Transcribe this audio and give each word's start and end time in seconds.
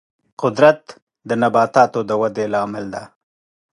قدرت 0.41 0.81
د 1.27 1.29
نباتاتو 1.41 1.99
د 2.09 2.11
ودې 2.21 2.45
لامل 2.53 2.85
دی. 2.93 3.03